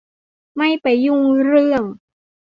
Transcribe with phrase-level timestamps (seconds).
[0.55, 1.83] ไม่ไปยุ่งเรื่อง